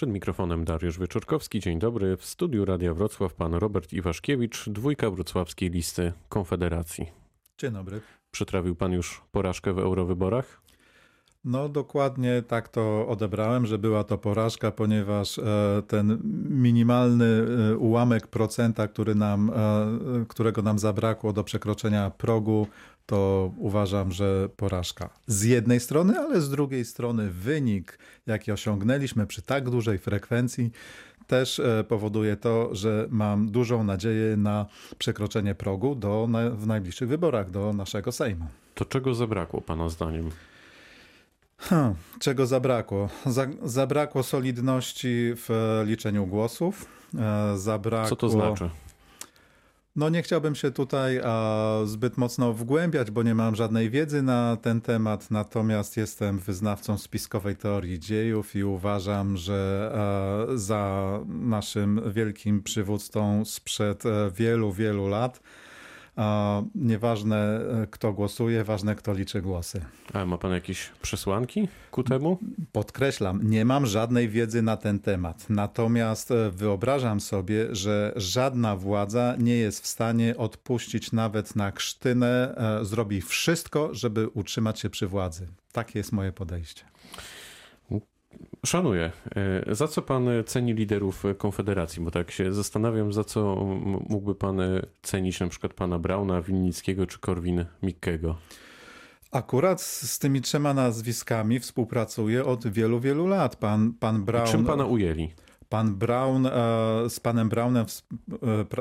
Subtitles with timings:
[0.00, 1.60] Przed mikrofonem Dariusz Wieczorkowski.
[1.60, 2.16] Dzień dobry.
[2.16, 7.06] W studiu Radia Wrocław pan Robert Iwaszkiewicz, dwójka wrocławskiej listy Konfederacji.
[7.58, 8.00] Dzień dobry.
[8.30, 10.60] Przytrawił pan już porażkę w eurowyborach?
[11.44, 15.42] No dokładnie tak to odebrałem, że była to porażka, ponieważ e,
[15.86, 16.18] ten
[16.50, 22.66] minimalny e, ułamek procenta, który nam, e, którego nam zabrakło do przekroczenia progu,
[23.10, 25.10] to uważam, że porażka.
[25.26, 30.70] Z jednej strony, ale z drugiej strony wynik, jaki osiągnęliśmy przy tak dużej frekwencji,
[31.26, 34.66] też powoduje to, że mam dużą nadzieję na
[34.98, 38.46] przekroczenie progu do, w najbliższych wyborach do naszego Sejmu.
[38.74, 40.30] To czego zabrakło Pana zdaniem?
[41.58, 43.08] Hmm, czego zabrakło?
[43.26, 45.48] Za, zabrakło solidności w
[45.86, 46.86] liczeniu głosów.
[47.18, 48.08] E, zabrakło...
[48.08, 48.70] Co to znaczy?
[49.96, 54.56] No nie chciałbym się tutaj a, zbyt mocno wgłębiać, bo nie mam żadnej wiedzy na
[54.62, 62.62] ten temat, natomiast jestem wyznawcą spiskowej teorii dziejów i uważam, że a, za naszym wielkim
[62.62, 65.40] przywódcą sprzed e, wielu, wielu lat
[66.74, 69.80] Nieważne e, kto głosuje, ważne kto liczy głosy.
[70.12, 72.38] A ma pan jakieś przesłanki ku temu?
[72.72, 75.50] Podkreślam, nie mam żadnej wiedzy na ten temat.
[75.50, 82.54] Natomiast e, wyobrażam sobie, że żadna władza nie jest w stanie odpuścić nawet na krztynę,
[82.80, 85.46] e, zrobi wszystko, żeby utrzymać się przy władzy.
[85.72, 86.84] Takie jest moje podejście.
[88.66, 89.12] Szanuję.
[89.68, 92.02] E, za co pan ceni liderów Konfederacji?
[92.02, 93.56] Bo tak się zastanawiam, za co
[94.08, 94.60] mógłby pan
[95.02, 98.34] cenić na przykład pana Brauna, Winnickiego czy Korwin-Mikkego?
[99.32, 103.56] Akurat z tymi trzema nazwiskami współpracuję od wielu, wielu lat.
[103.56, 104.46] Pan, pan Braun...
[104.46, 105.32] czym pana ujęli?
[105.70, 106.50] Pan Brown, e,
[107.08, 107.86] z panem Brownem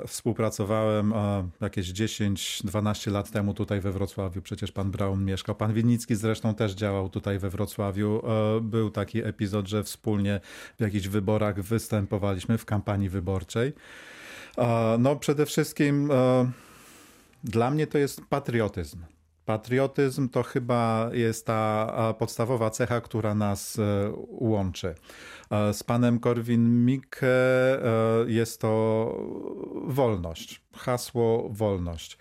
[0.02, 4.42] e, współpracowałem e, jakieś 10-12 lat temu tutaj we Wrocławiu.
[4.42, 5.56] Przecież pan Brown mieszkał.
[5.56, 8.22] Pan Winnicki zresztą też działał tutaj we Wrocławiu.
[8.62, 10.40] Był taki epizod, że wspólnie
[10.78, 13.74] w jakichś wyborach występowaliśmy w kampanii wyborczej.
[15.00, 16.10] No przede wszystkim
[17.44, 19.00] dla mnie to jest patriotyzm.
[19.50, 24.96] Patriotyzm to chyba jest ta podstawowa cecha, która nas e, łączy.
[25.52, 27.80] E, z panem Korwin-Mikke e,
[28.28, 28.72] jest to
[29.86, 32.18] wolność, hasło wolność.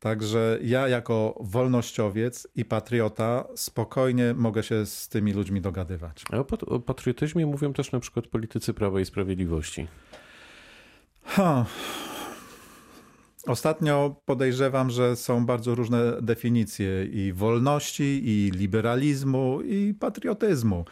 [0.00, 6.24] Także ja jako wolnościowiec i patriota spokojnie mogę się z tymi ludźmi dogadywać.
[6.32, 9.86] A o, pat o patriotyzmie mówią też na przykład politycy Prawa i Sprawiedliwości.
[11.24, 11.64] Ha.
[13.46, 20.84] Ostatnio podejrzewam, że są bardzo różne definicje i wolności, i liberalizmu, i patriotyzmu.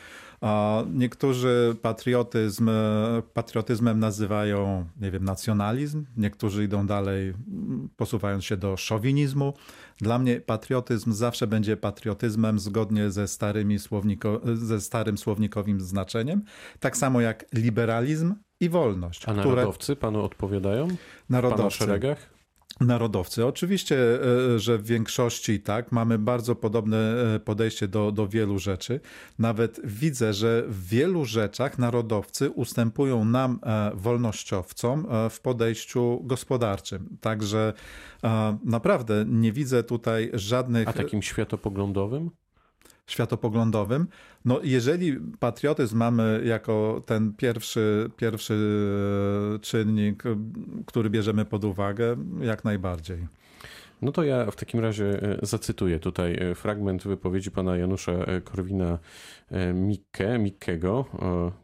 [0.94, 2.70] Niektórzy patriotyzm,
[3.34, 7.34] patriotyzmem nazywają, nie wiem, nacjonalizm, niektórzy idą dalej,
[7.96, 9.54] posuwając się do szowinizmu.
[9.98, 16.42] Dla mnie patriotyzm zawsze będzie patriotyzmem zgodnie ze, starymi słowniko, ze starym słownikowym znaczeniem,
[16.80, 19.28] tak samo jak liberalizm i wolność.
[19.28, 19.96] A narodowcy które...
[19.96, 20.88] panu odpowiadają?
[21.28, 21.62] Narodowcy.
[21.62, 22.39] Pana szeregach?
[22.80, 23.46] Narodowcy.
[23.46, 23.96] Oczywiście,
[24.54, 29.00] e, że w większości tak, mamy bardzo podobne e, podejście do, do wielu rzeczy.
[29.38, 37.16] Nawet widzę, że w wielu rzeczach narodowcy ustępują nam, e, wolnościowcom, w podejściu gospodarczym.
[37.20, 37.72] Także
[38.64, 40.88] naprawdę nie widzę tutaj żadnych.
[40.88, 42.30] A takim światopoglądowym?
[43.10, 44.06] Światopoglądowym.
[44.44, 48.56] No, jeżeli patriotyzm mamy jako ten pierwszy, pierwszy
[49.62, 50.22] czynnik,
[50.86, 53.26] który bierzemy pod uwagę, jak najbardziej.
[54.02, 58.40] No to ja w takim razie e, zacytuję tutaj e, fragment wypowiedzi pana Janusza e,
[58.40, 61.04] Korwina-Mikke, Mikkego.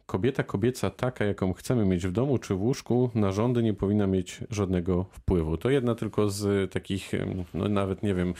[0.05, 4.07] Kobieta kobieca taka, jaką chcemy mieć w domu czy w łóżku, na rządy nie powinna
[4.07, 5.57] mieć żadnego wpływu.
[5.57, 7.11] To jedna tylko z takich,
[7.53, 8.33] no nawet nie wiem,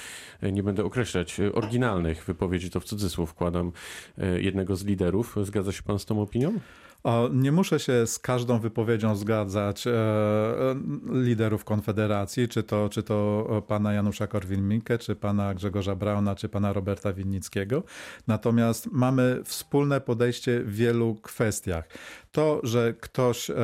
[0.51, 3.71] nie będę określać, oryginalnych wypowiedzi, to w cudzysłów wkładam
[4.37, 5.35] jednego z liderów.
[5.41, 6.53] Zgadza się pan z tą opinią?
[7.31, 9.91] Nie muszę się z każdą wypowiedzią zgadzać e,
[11.11, 16.73] liderów Konfederacji, czy to, czy to pana Janusza Korwin-Mikke, czy pana Grzegorza Brauna, czy pana
[16.73, 17.83] Roberta Winnickiego.
[18.27, 21.87] Natomiast mamy wspólne podejście w wielu kwestiach.
[22.31, 23.55] To, że ktoś e,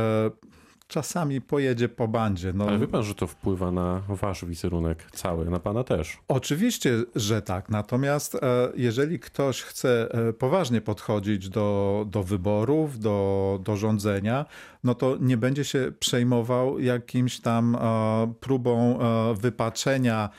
[0.93, 2.53] czasami pojedzie po bandzie.
[2.53, 2.65] No.
[2.65, 6.17] Ale wie pan, że to wpływa na wasz wizerunek cały, na pana też.
[6.27, 7.69] Oczywiście, że tak.
[7.69, 8.39] Natomiast e,
[8.75, 14.45] jeżeli ktoś chce e, poważnie podchodzić do, do wyborów, do, do rządzenia,
[14.83, 18.99] no to nie będzie się przejmował jakimś tam e, próbą
[19.35, 20.29] wypaczenia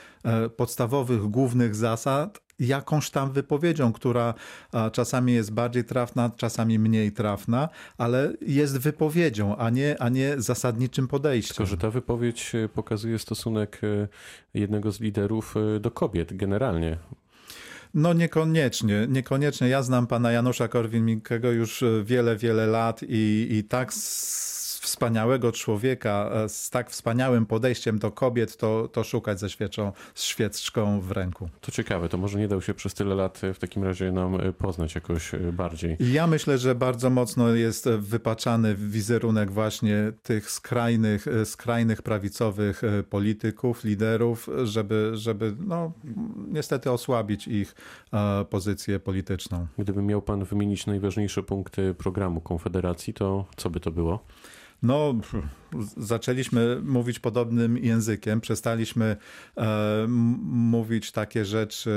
[0.56, 4.34] podstawowych, głównych zasad, jakąś tam wypowiedzią, która
[4.92, 7.68] czasami jest bardziej trafna, czasami mniej trafna,
[7.98, 11.56] ale jest wypowiedzią, a nie, a nie zasadniczym podejściem.
[11.56, 14.08] Tylko, że ta wypowiedź e, pokazuje stosunek e,
[14.54, 16.98] jednego z liderów e, do kobiet generalnie.
[17.94, 19.68] No niekoniecznie, niekoniecznie.
[19.68, 23.92] Ja znam pana Janusza Korwin-Mikkego już wiele, wiele lat i, i tak
[24.84, 30.22] wspaniałego człowieka e, z tak wspaniałym podejściem do kobiet, to, to szukać ze świeczą, z
[30.22, 31.48] świeczką w ręku.
[31.60, 34.52] To ciekawe, to może nie dał się przez tyle lat w takim razie nam e,
[34.52, 35.96] poznać jakoś e, bardziej.
[36.00, 44.48] Ja myślę, że bardzo mocno jest wypaczany wizerunek właśnie tych skrajnych, skrajnych prawicowych polityków, liderów,
[44.64, 45.92] żeby, żeby no,
[46.48, 47.74] niestety osłabić ich
[48.50, 49.66] pozycję polityczną.
[49.78, 54.24] Gdyby miał pan wymienić najważniejsze punkty programu Konfederacji, to co by to było?
[54.84, 55.14] No,
[55.96, 59.16] zaczęliśmy mówić podobnym językiem, przestaliśmy
[59.56, 61.90] e, mówić takie rzeczy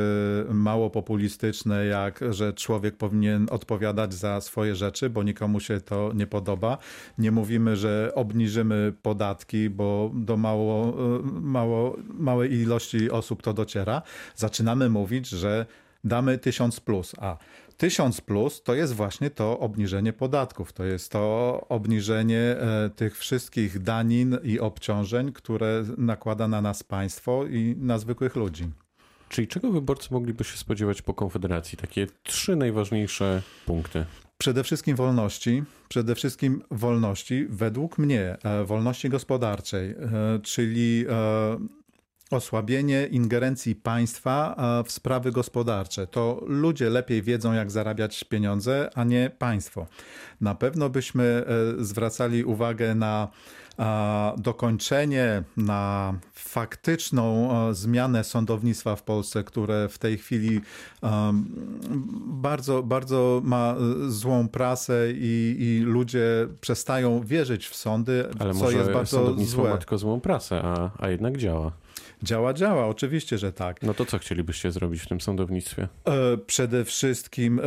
[0.50, 6.28] mało populistyczne, jak że człowiek powinien odpowiadać za swoje rzeczy, bo nikomu się to nie
[6.28, 6.78] podoba.
[7.18, 14.02] Nie mówimy, że obniżymy podatki, bo do mało, e, mało, małej ilości osób to dociera.
[14.36, 15.66] Zaczynamy mówić, że
[16.04, 17.16] damy tysiąc plus.
[17.20, 17.38] A
[17.78, 23.80] 1000 plus to jest właśnie to obniżenie podatków, to jest to obniżenie e, tych wszystkich
[23.80, 28.70] danin i obciążeń, które nakłada na nas państwo i na zwykłych ludzi.
[29.30, 31.78] Czyli czego wyborcy mogliby się spodziewać po Konfederacji?
[31.78, 34.06] Takie trzy najważniejsze punkty.
[34.38, 39.96] Przede wszystkim wolności, przede wszystkim wolności, według mnie, e, wolności gospodarczej, e,
[40.44, 41.06] czyli
[42.32, 46.08] osłabienie ingerencji państwa w sprawy gospodarcze.
[46.08, 49.88] To ludzie lepiej wiedzą, jak zarabiać pieniądze, a nie państwo.
[50.42, 51.44] Na pewno byśmy
[51.80, 53.28] e, zwracali uwagę na
[54.38, 60.62] dokończenie, na faktyczną e, zmianę sądownictwa w Polsce, które w tej chwili
[62.26, 63.76] bardzo, bardzo ma
[64.06, 69.62] e, złą prasę i, i ludzie przestają wierzyć w sądy, Ale co jest bardzo sądownictwo
[69.62, 69.70] złe.
[69.70, 71.72] ma tylko złą prasę, a, a jednak działa.
[72.24, 73.82] Działa, działa, oczywiście, że tak.
[73.82, 75.88] No to co chcielibyście zrobić w tym sądownictwie?
[76.06, 77.64] E, przede wszystkim e,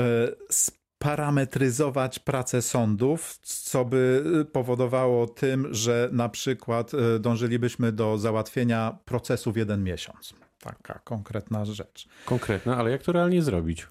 [0.50, 9.53] sparametryzować pracę sądów, co by powodowało tym, że na przykład e, dążylibyśmy do załatwienia procesu
[9.53, 10.35] w jeden miesiąc.
[10.61, 12.09] Taka konkretna rzecz.
[12.25, 13.87] Konkretna, ale jak to realnie zrobić?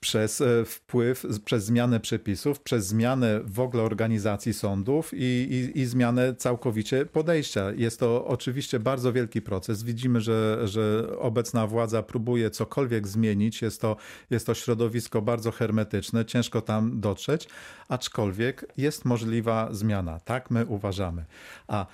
[0.00, 5.86] Przez e, wpływ, przez zmianę przepisów, przez zmianę w ogóle organizacji sądów i, i, i,
[5.86, 7.72] zmianę całkowicie podejścia.
[7.72, 9.82] Jest to oczywiście bardzo wielki proces.
[9.82, 13.62] Widzimy, że, że obecna władza próbuje cokolwiek zmienić.
[13.62, 13.96] Jest to,
[14.30, 17.48] jest to środowisko bardzo hermetyczne, ciężko tam dotrzeć,
[17.88, 20.20] aczkolwiek jest możliwa zmiana.
[20.20, 21.24] Tak my uważamy.
[21.68, 21.86] A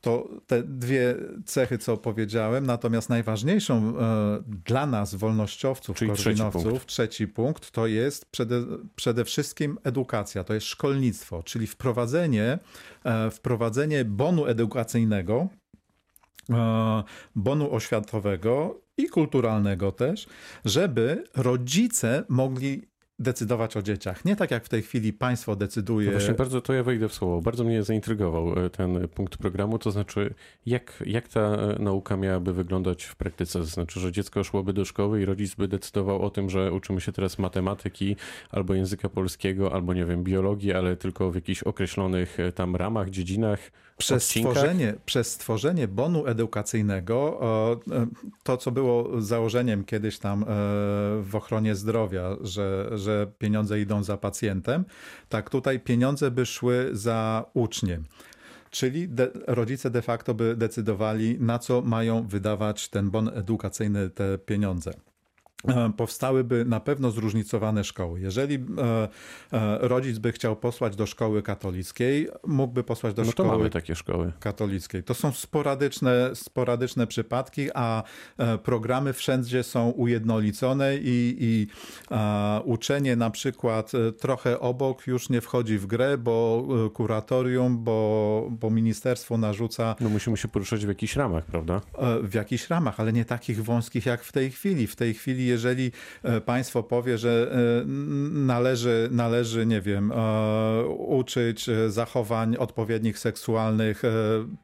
[0.00, 1.14] to te dwie
[1.46, 6.86] cechy, co powiedziałem, natomiast najważniejszą e, dla nas, wolnościowców, Czyli korwinowców, trzeci punkt.
[6.86, 8.62] trzeci punkt, to jest przede,
[8.96, 12.58] przede wszystkim edukacja, to jest szkolnictwo, czyli wprowadzenie,
[13.04, 15.48] e, wprowadzenie bonu edukacyjnego,
[16.50, 17.02] e,
[17.36, 20.26] bonu oświatowego i kulturalnego też,
[20.64, 24.24] żeby rodzice mogli decydować o dzieciach.
[24.24, 26.06] Nie tak jak w tej chwili państwo decyduje.
[26.06, 27.40] No właśnie bardzo to ja wejdę w słowo.
[27.40, 30.34] Bardzo mnie zaintrygował e, ten punkt programu, to znaczy
[30.66, 33.58] jak, jak ta e, nauka miałaby wyglądać w praktyce?
[33.58, 37.00] To znaczy, że dziecko szłoby do szkoły i rodzic by decydował o tym, że uczymy
[37.00, 38.16] się teraz matematyki
[38.50, 43.10] albo języka polskiego, albo nie wiem, biologii, ale tylko w jakichś określonych e, tam ramach,
[43.10, 43.70] dziedzinach.
[43.98, 47.40] Przez stworzenie, przez stworzenie bonu edukacyjnego,
[48.42, 50.44] to co było założeniem kiedyś tam
[51.22, 53.07] w ochronie zdrowia, że, że
[53.38, 54.84] pieniądze idą za pacjentem,
[55.28, 58.04] tak tutaj pieniądze by szły za uczniem.
[58.70, 64.38] Czyli de, rodzice de facto by decydowali, na co mają wydawać ten bon edukacyjny, te
[64.38, 64.92] pieniądze.
[65.64, 68.20] E, powstałyby na pewno zróżnicowane szkoły.
[68.20, 69.08] Jeżeli e,
[69.52, 73.94] e, rodzic by chciał posłać do szkoły katolickiej, mógłby posłać do no szkoły mamy takie
[73.94, 75.02] szkoły katolickiej.
[75.02, 78.02] To są sporadyczne, sporadyczne przypadki, a
[78.62, 81.66] programy wszędzie są ujednolicone i, i
[82.64, 89.38] uczenie na przykład trochę obok już nie wchodzi w grę, bo kuratorium, bo, bo ministerstwo
[89.38, 89.96] narzuca.
[90.00, 91.80] No musimy się poruszać w jakichś ramach, prawda?
[92.22, 94.86] W jakichś ramach, ale nie takich wąskich jak w tej chwili.
[94.86, 97.84] W tej chwili jeżeli e, państwo powie, że e,
[98.32, 104.02] należy, należy nie wiem, e, uczyć zachowań odpowiednich seksualnych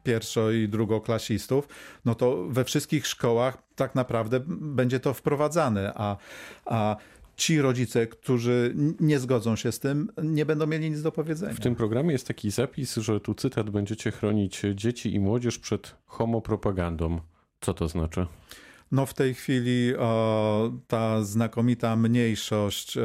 [0.03, 1.67] pierwszo- i drugoklasistów,
[2.05, 6.17] no to we wszystkich szkołach tak naprawdę będzie to wprowadzane, a,
[6.65, 6.95] a
[7.35, 11.53] ci rodzice, którzy nie zgodzą się z tym, nie będą mieli nic do powiedzenia.
[11.53, 15.95] W tym programie jest taki zapis, że tu cytat będziecie chronić dzieci i młodzież przed
[16.05, 17.19] homopropagandą.
[17.61, 18.27] Co to znaczy?
[18.91, 19.93] No w tej chwili
[20.87, 22.97] ta znakomita mniejszość,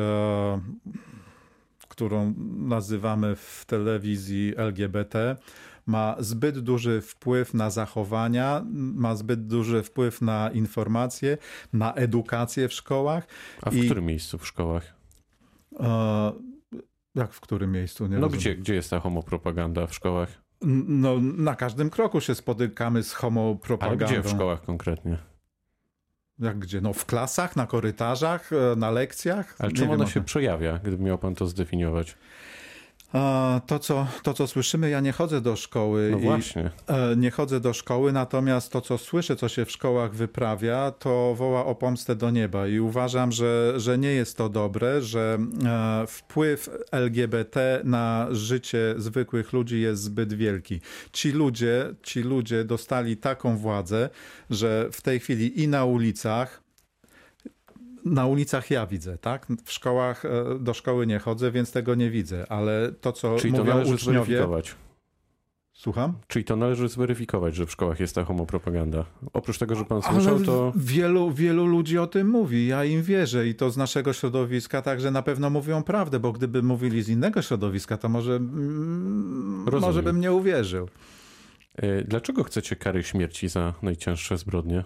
[1.88, 5.36] którą nazywamy w telewizji LGBT,
[5.86, 11.38] ma zbyt duży wpływ na zachowania, ma zbyt duży wpływ na informacje,
[11.72, 13.26] na edukację w szkołach.
[13.62, 13.84] A w I...
[13.84, 14.94] którym miejscu w szkołach?
[15.80, 16.32] E,
[17.14, 18.06] jak w którym miejscu?
[18.06, 20.42] Nie no gdzie, gdzie jest ta homopropaganda w szkołach?
[20.86, 24.06] No, na każdym kroku się spotykamy z homopropagandą.
[24.06, 25.18] Ale gdzie w szkołach konkretnie?
[26.40, 26.80] Jak gdzie?
[26.80, 29.54] No w klasach, na korytarzach, e, na lekcjach?
[29.58, 32.16] Ale czym ona się przejawia, gdyby miał pan to zdefiniować?
[33.66, 36.08] To co, to, co słyszymy, ja nie chodzę do szkoły.
[36.12, 36.70] No właśnie.
[36.86, 41.34] E, nie chodzę do szkoły, natomiast to, co słyszę, co się w szkołach wyprawia, to
[41.34, 42.66] woła o pomstę do nieba.
[42.66, 49.52] I uważam, że, że nie jest to dobre, że e, wpływ LGBT na życie zwykłych
[49.52, 50.80] ludzi jest zbyt wielki.
[51.12, 54.10] Ci ludzie, ci ludzie dostali taką władzę,
[54.50, 56.62] że w tej chwili i na ulicach,
[58.04, 59.46] na ulicach ja widzę, tak?
[59.64, 63.52] W szkołach, e, do szkoły nie chodzę, więc tego nie widzę, ale to, co Czyli
[63.52, 64.24] mówią to należy uczniowie...
[64.24, 64.74] zweryfikować.
[65.72, 66.12] Słucham?
[66.28, 69.04] Czyli to należy zweryfikować, że w szkołach jest ta homopropaganda.
[69.32, 70.72] Oprócz tego, że pan słyszał, Ale to...
[70.76, 75.10] Wielu, wielu ludzi o tym mówi, ja im wierzę i to z naszego środowiska także
[75.10, 80.20] na pewno mówią prawdę, bo gdyby mówili z innego środowiska, to może, mm, może bym
[80.20, 80.88] nie uwierzył.
[81.76, 84.84] E, dlaczego chcecie kary śmierci za najcięższe zbrodnie?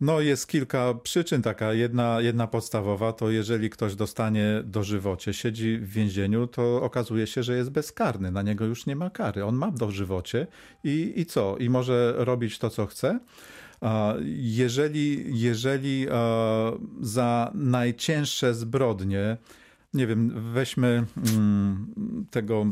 [0.00, 1.42] No jest kilka przyczyn.
[1.42, 7.42] Taka jedna, jedna podstawowa to jeżeli ktoś dostanie dożywocie, siedzi w więzieniu, to okazuje się,
[7.42, 8.30] że jest bezkarny.
[8.30, 9.44] Na niego już nie ma kary.
[9.44, 10.46] On ma dożywocie
[10.84, 11.56] i, i co?
[11.56, 13.20] I może robić to, co chce.
[14.36, 16.06] Jeżeli, jeżeli
[17.00, 19.36] za najcięższe zbrodnie
[19.94, 21.04] nie wiem, weźmy
[21.34, 21.86] mm,
[22.30, 22.66] tego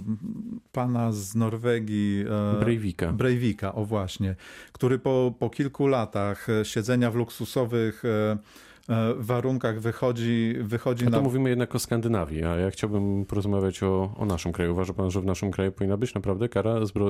[0.72, 2.24] pana z Norwegii.
[2.56, 3.12] E, Breivika.
[3.12, 4.36] Breivika, o właśnie,
[4.72, 8.38] który po, po kilku latach siedzenia w luksusowych e,
[9.18, 11.22] warunkach wychodzi, wychodzi a to na...
[11.22, 14.72] mówimy jednak o Skandynawii, a ja chciałbym porozmawiać o, o naszym kraju.
[14.72, 17.06] Uważa pan, że w naszym kraju powinna być naprawdę kara zbro...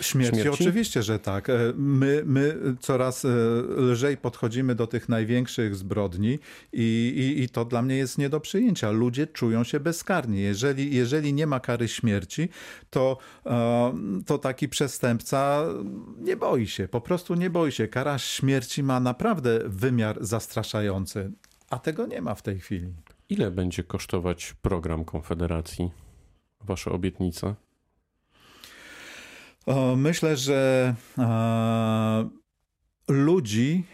[0.00, 0.40] śmierci?
[0.40, 0.62] śmierci?
[0.62, 1.50] Oczywiście, że tak.
[1.50, 3.28] E, my, my coraz e,
[3.76, 6.38] lżej podchodzimy do tych największych zbrodni
[6.72, 8.90] i, i, i to dla mnie jest nie do przyjęcia.
[8.90, 10.40] Ludzie czują się bezkarni.
[10.40, 12.48] Jeżeli, jeżeli nie ma kary śmierci,
[12.90, 13.18] to,
[14.26, 15.64] to taki przestępca
[16.20, 17.88] nie boi się, po prostu nie boi się.
[17.88, 20.83] Kara śmierci ma naprawdę wymiar zastraszający
[21.70, 22.94] a tego nie ma w tej chwili.
[23.28, 25.90] Ile będzie kosztować program Konfederacji?
[26.60, 27.54] Wasze obietnice?
[29.96, 30.94] Myślę, że
[33.08, 33.84] ludzi,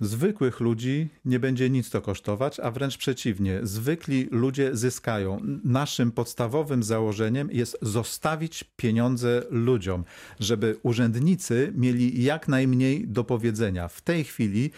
[0.00, 5.40] zwykłych ludzi nie będzie nic to kosztować, a wręcz przeciwnie, zwykli ludzie zyskają.
[5.64, 10.04] Naszym podstawowym założeniem jest zostawić pieniądze ludziom,
[10.40, 13.88] żeby urzędnicy mieli jak najmniej do powiedzenia.
[13.88, 14.70] W tej chwili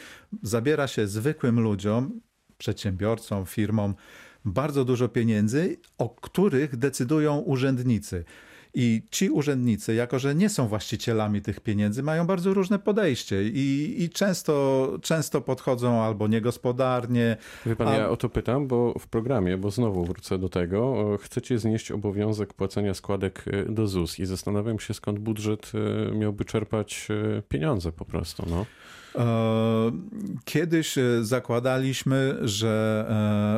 [0.42, 2.20] zabiera się zwykłym ludziom,
[2.58, 3.94] przedsiębiorcom, firmom
[4.44, 8.24] bardzo dużo pieniędzy, o których decydują urzędnicy.
[8.74, 13.96] I ci urzędnicy, jako że nie są właścicielami tych pieniędzy, mają bardzo różne podejście i,
[13.98, 17.36] i często, często podchodzą albo niegospodarnie.
[17.66, 17.96] Wie pan, a...
[17.96, 22.54] ja o to pytam, bo w programie, bo znowu wrócę do tego, chcecie znieść obowiązek
[22.54, 25.72] płacenia składek e, do ZUS i zastanawiam się, skąd budżet
[26.10, 28.46] e, miałby czerpać e, pieniądze po prostu.
[28.50, 28.66] No.
[30.44, 33.06] Kiedyś zakładaliśmy, że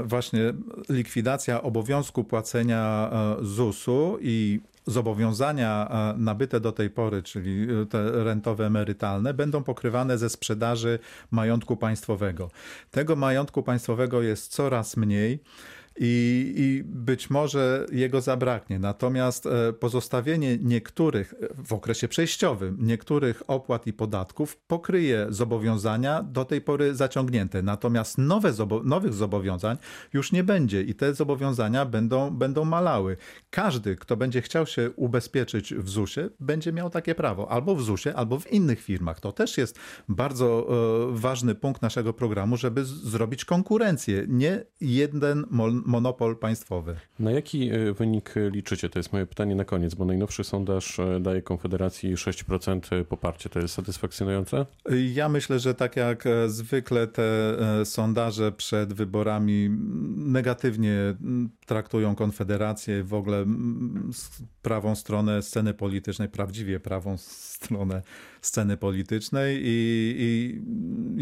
[0.05, 0.41] właśnie
[0.89, 3.11] likwidacja obowiązku płacenia
[3.43, 10.19] ZUS-u i zobowiązania e, nabyte do tej pory, czyli e, te rentowe emerytalne, będą pokrywane
[10.19, 10.99] ze sprzedaży
[11.31, 12.51] majątku państwowego.
[12.91, 15.43] Tego majątku państwowego jest coraz mniej
[15.99, 18.79] i, i być może jego zabraknie.
[18.79, 21.35] Natomiast e, pozostawienie niektórych
[21.65, 27.63] w okresie przejściowym, niektórych opłat i podatków pokryje zobowiązania do tej pory zaciągnięte.
[27.63, 28.53] Natomiast nowe,
[28.85, 29.77] nowych zobowiązań
[30.13, 33.17] już nie będzie i te zobowiązania będą, będą malały.
[33.51, 38.17] Każdy, kto będzie chciał się ubezpieczyć w ZUS-ie, będzie miał takie prawo albo w ZUS-ie,
[38.17, 39.21] albo w innych firmach.
[39.21, 40.69] To też jest bardzo
[41.13, 44.25] e, ważny punkt naszego programu, żeby zrobić konkurencję.
[44.29, 45.45] Nie jeden
[45.87, 46.97] monopol państwowy.
[47.19, 48.89] Na jaki e, wynik liczycie?
[48.89, 53.49] To jest moje pytanie na koniec, bo najnowszy sondaż e, daje Konfederacji 6% poparcia.
[53.49, 54.67] To jest satysfakcjonujące?
[55.15, 57.33] Ja myślę, że tak jak e, zwykle te
[57.85, 59.71] sondaże przed wyborami
[60.17, 60.97] negatywnie
[61.67, 63.47] traktują Konfederację, w ogóle
[64.63, 68.03] prawą stronę sceny politycznej, prawdziwie prawą stronę
[68.43, 70.63] sceny politycznej i, i,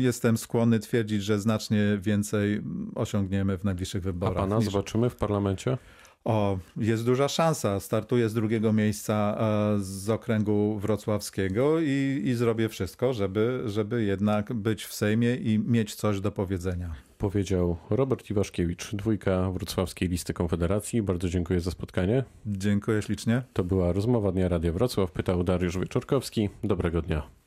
[0.03, 2.63] jestem skłonny twierdzić, że znacznie więcej
[2.95, 4.37] osiągniemy w najbliższych wyborach.
[4.37, 4.65] A pana niż...
[4.65, 5.79] zobaczymy w parlamencie?
[6.25, 7.81] O, jest duża szansa.
[7.81, 14.53] Startuję z drugiego miejsca e, z okręgu wrocławskiego i, i zrobię wszystko, żeby, żeby jednak
[14.53, 16.95] być w Sejmie i mieć coś do powiedzenia.
[17.21, 21.03] Powiedział Robert Iwaszkiewicz, dwójka wrocławskiej listy Konfederacji.
[21.03, 22.25] Bardzo dziękuję za spotkanie.
[22.47, 23.43] Dziękuję ślicznie.
[23.53, 25.13] To była rozmowa Dnia Radia Wrocław.
[25.13, 26.49] Pytał Dariusz Wieczorkowski.
[26.65, 27.31] Dobrego dnia.